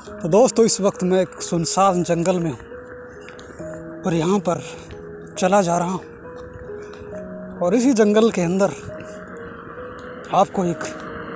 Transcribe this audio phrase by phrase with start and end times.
[0.00, 4.62] तो दोस्तों, इस वक्त मैं एक सुनसान जंगल में हूँ और यहाँ पर
[5.38, 8.70] चला जा रहा हूँ। और इसी जंगल के अंदर
[10.34, 10.84] आपको एक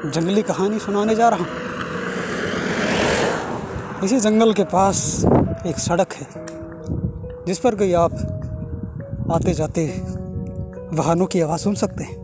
[0.07, 1.49] जंगली कहानी सुनाने जा रहा हूँ।
[4.05, 5.25] इसी जंगल के पास
[5.67, 6.27] एक सड़क है,
[7.47, 8.13] जिस पर कहीं आप
[9.33, 9.87] आते जाते
[10.93, 12.17] वाहनों की आवाज़ सुन सकते हैं।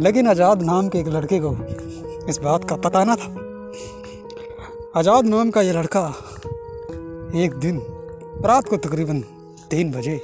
[0.00, 1.56] लेकिन आज़ाद नाम के एक लड़के को
[2.28, 3.45] इस बात का पता ना था।
[4.96, 6.02] आज़ाद नाम का ये लड़का
[7.36, 7.80] एक दिन
[8.44, 9.20] रात को तकरीबन
[9.70, 10.16] तीन बजे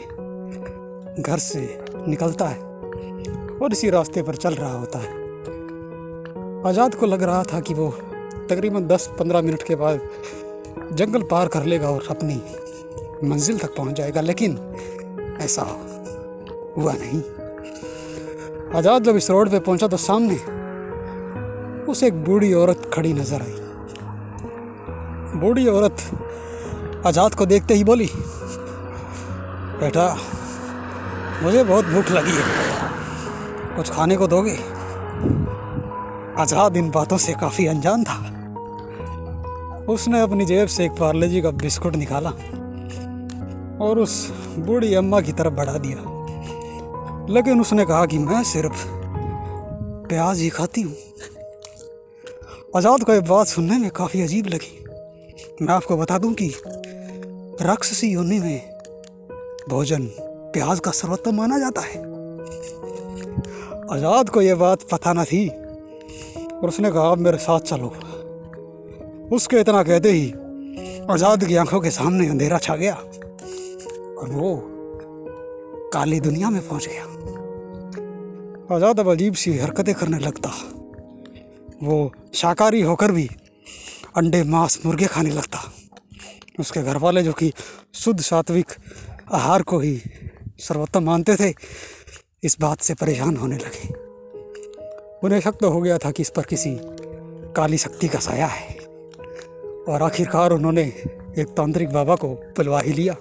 [1.21, 1.61] घर से
[2.09, 5.11] निकलता है और इसी रास्ते पर चल रहा होता है।
[6.69, 7.91] आज़ाद को लग रहा था कि वो
[8.51, 10.01] तकरीबन 10-15 मिनट के बाद
[10.93, 12.41] जंगल पार कर लेगा और अपनी
[13.25, 14.59] मंजिल तक पहुँच जाएगा, लेकिन
[15.41, 15.63] ऐसा
[16.77, 17.23] हुआ नहीं।
[18.79, 20.37] आज़ाद जब इस रोड पे पहुँचा तो सामने
[21.93, 23.61] उसे एक बूढ़ी औरत खड़ी नज़र आई।
[25.35, 25.97] बूढ़ी औरत
[27.07, 28.09] आज़ाद को देखते ही बोली,
[29.81, 30.07] बेटा,
[31.43, 34.57] मुझे बहुत भूख लगी है। कुछ खाने को दोगे?
[36.43, 38.17] आज़ाद इन बातों से काफ़ी अनजान था।
[39.89, 42.31] उसने अपनी जेब से एक पार्ले जी का बिस्कुट निकाला
[43.85, 46.11] और उस बूढ़ी अम्मा की तरफ़ बढ़ा दिया।
[47.31, 48.87] लेकिन उसने कहा कि मैं सिर्फ़
[50.09, 50.95] प्याज ही खाती हूँ।
[52.77, 54.82] आज़ाद को ये बात सुनने में काफ़ी अजीब लगी।
[55.63, 56.49] मैं आपको बता दूँ कि
[57.61, 58.61] राक्षसी योनि में
[59.69, 60.07] भोजन
[60.53, 61.99] प्याज का सर्वोत्तम माना जाता है।
[63.89, 67.93] आज़ाद को यह बात पता न थी और उसने कहा, आप मेरे साथ चलो।
[69.37, 70.31] उसके इतना कहते ही
[71.11, 74.55] आज़ाद की आँखों के सामने अंधेरा छा गया और वो
[75.95, 77.05] काली दुनिया में पहुँच गया।
[78.77, 80.51] आज़ाद अब अजीब सी हरकतें करने लगता।
[81.83, 83.29] वो शाकाहारी होकर भी
[84.17, 85.73] अंडे मांस मुर्गे खाने लगता।
[86.61, 87.53] उसके घर वाले जो कि
[87.95, 88.73] शुद्ध सात्विक
[89.33, 90.03] आहार को ही
[90.59, 91.55] सर्वोत्तम मानते थे,
[92.45, 93.89] इस बात से परेशान होने लगे।
[95.25, 96.79] उन्हें शक तो हो गया था कि इस पर किसी
[97.57, 98.77] काली शक्ति का साया है।
[99.89, 100.83] और आखिरकार उन्होंने
[101.39, 103.15] एक तांत्रिक बाबा को बुलवा ही लिया।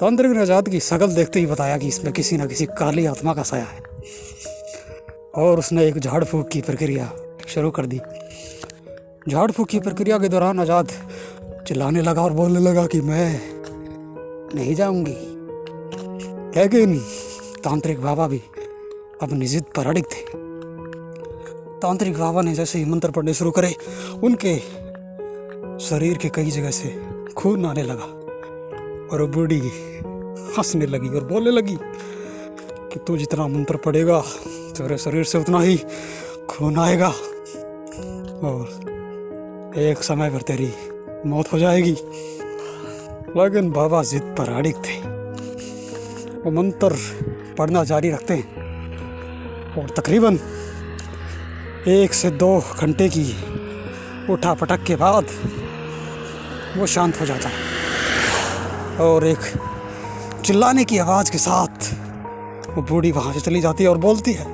[0.00, 3.42] तांत्रिक नजात की शकल देखते ही बताया कि इसमें किसी न किसी काली आत्मा का
[3.42, 3.80] साया है।
[5.34, 7.12] और उसने एक झाड़ फूक की प्रक्रिया
[7.48, 8.00] शुरू कर दी।
[9.28, 10.92] झाड़ फूक की प्रक्रिया के दौरान आज़ाद
[11.68, 13.40] चिल्लाने लगा और बोलने लगा कि मैं
[14.54, 15.16] नहीं जाऊँगी।
[16.56, 16.98] लेकिन
[17.64, 18.40] तांत्रिक बाबा भी
[19.22, 20.22] अपनी जिद पर अड़िग थे।
[21.80, 23.74] तांत्रिक बाबा ने जैसे ही मंत्र पढ़ने शुरू करे,
[24.24, 24.56] उनके
[25.80, 26.96] शरीर के कई जगह से
[27.36, 28.08] खून आने लगा
[29.12, 29.60] और बूढ़ी
[30.58, 34.20] हंसने लगी और बोलने लगी कि तू जितना मंत्र पढ़ेगा,
[34.76, 35.76] तेरे शरीर से उतना ही
[36.50, 37.08] खून आएगा
[38.48, 38.96] और
[39.76, 40.72] एक समय पर तेरी
[41.26, 41.96] मौत हो जाएगी।
[43.36, 44.98] लेकिन बाबा जिद पर अड़िग थे।
[46.40, 46.96] वो मंत्र
[47.58, 48.54] पढ़ना जारी रखते हैं।
[49.74, 50.38] और तकरीबन
[51.88, 53.36] एक से दो घंटे की
[54.32, 55.26] उठा पटक के बाद
[56.76, 57.54] वो शांत हो जाता है।
[58.96, 59.38] और एक
[60.44, 61.94] चिल्लाने की आवाज़ के साथ
[62.76, 64.46] वो बूढ़ी वहाँ से चली जाती है और बोलती है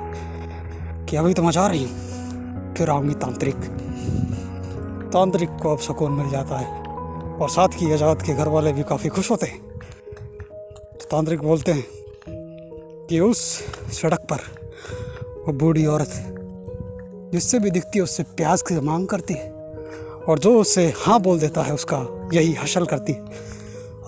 [1.06, 3.83] कि अभी तो मैं जा रही हूँ। फिर आऊँगी तांत्रिक।
[5.14, 6.82] तांत्रिक को अब सुकून मिल जाता है।
[7.34, 9.60] और साथ की आज़ाद के घर वाले भी काफ़ी खुश होते हैं।
[10.92, 11.84] तो तांत्रिक बोलते हैं
[13.08, 13.38] कि उस
[13.92, 14.40] सड़क पर
[15.46, 16.12] वो बूढ़ी औरत,
[17.32, 19.52] जिससे भी दिखती है, उससे प्याज की मांग करती है।
[20.28, 23.16] और जो उससे हाँ बोल देता है, उसका यही हशल करती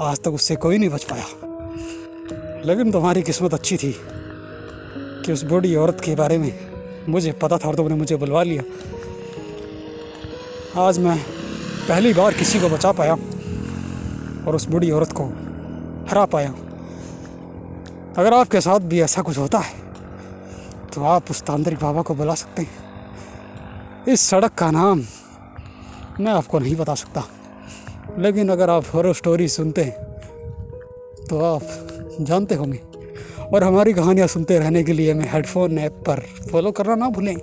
[0.01, 1.25] आज तक उससे कोई नहीं बच पाया।
[2.65, 3.95] लेकिन तुम्हारी किस्मत अच्छी थी
[5.27, 6.53] कि उस बूढ़ी औरत के बारे में
[7.09, 8.63] मुझे पता था और तुमने मुझे बुलवा लिया।
[10.79, 11.17] आज मैं
[11.89, 13.13] पहली बार किसी को बचा पाया
[14.47, 15.25] और उस बूढ़ी औरत को
[16.11, 16.51] हरा पाया।
[18.19, 19.79] अगर आपके साथ भी ऐसा कुछ होता है
[20.95, 25.03] तो आप उस तांत्रिक बाबा को बुला सकते हैं। इस सड़क का नाम
[26.21, 27.25] मैं आपको नहीं बता सकता,
[28.19, 29.97] लेकिन अगर आप हॉरर स्टोरी सुनते हैं
[31.25, 32.81] तो आप जानते होंगे।
[33.47, 37.37] और हमारी कहानियाँ सुनते रहने के लिए हमें हेडफोन ऐप पर फॉलो करना ना भूलें।